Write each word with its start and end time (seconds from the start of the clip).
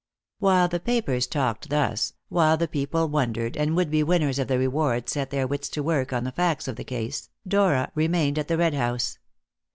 While 0.39 0.67
the 0.67 0.79
papers 0.79 1.27
talked 1.27 1.69
thus, 1.69 2.13
while 2.27 2.57
people 2.57 3.07
wondered, 3.07 3.55
and 3.55 3.75
would 3.75 3.91
be 3.91 4.01
winners 4.01 4.39
of 4.39 4.47
the 4.47 4.57
reward 4.57 5.09
set 5.09 5.29
their 5.29 5.45
wits 5.45 5.69
to 5.69 5.83
work 5.83 6.11
on 6.11 6.23
the 6.23 6.31
facts 6.31 6.67
of 6.67 6.75
the 6.75 6.83
case, 6.83 7.29
Dora 7.47 7.91
remained 7.93 8.39
at 8.39 8.47
the 8.47 8.57
Red 8.57 8.73
House. 8.73 9.19